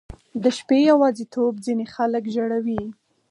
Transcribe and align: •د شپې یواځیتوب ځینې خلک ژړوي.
•د 0.43 0.45
شپې 0.57 0.77
یواځیتوب 0.91 1.53
ځینې 1.65 1.85
خلک 1.95 2.23
ژړوي. 2.35 2.81